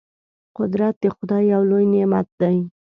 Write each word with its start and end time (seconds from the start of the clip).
قدرت 0.57 0.95
د 1.03 1.05
خدای 1.15 1.43
یو 1.53 1.61
لوی 1.69 1.85
نعمت 1.93 2.27
دی. 2.41 2.57